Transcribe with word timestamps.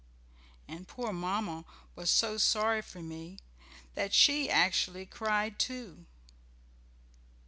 And 0.67 0.87
poor 0.87 1.13
Mamma 1.13 1.63
was 1.95 2.09
so 2.09 2.39
sorry 2.39 2.81
for 2.81 3.03
me 3.03 3.37
that 3.93 4.15
she 4.15 4.49
actually 4.49 5.05
cried 5.05 5.59
too! 5.59 6.07